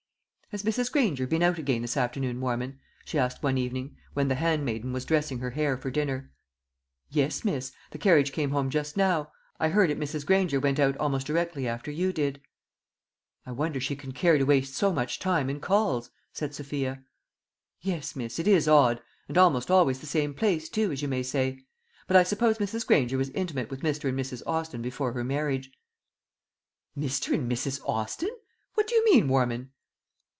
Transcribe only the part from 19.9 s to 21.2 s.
the same place too, as you